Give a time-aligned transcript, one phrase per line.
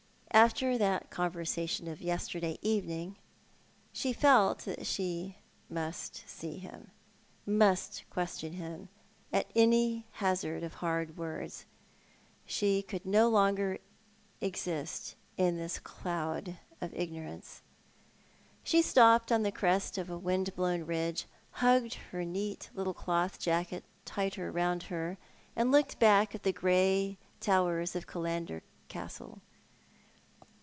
[0.33, 3.15] After that couver ^atiou of yesterday eveuiiig
[3.91, 5.35] she felt that she
[5.69, 6.91] must see him,
[7.45, 8.87] must question him,
[9.33, 11.65] at any hazard of hard words.
[12.45, 13.77] She could exist no longer
[14.39, 17.61] iu this cloud of ignorance.
[18.63, 23.37] She stopped on the crest of a wiud blowu ridge, hugged her neat little cloth
[23.37, 25.17] jacket tighter round her,
[25.57, 29.41] and looked back at the grey towers of Killander Castle.